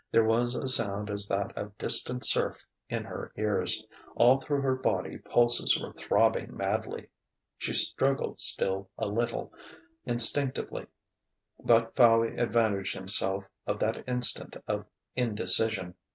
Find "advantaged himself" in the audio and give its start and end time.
12.39-13.43